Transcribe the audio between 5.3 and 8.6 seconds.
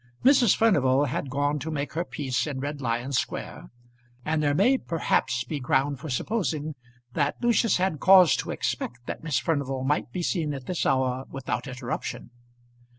be ground for supposing that Lucius had cause to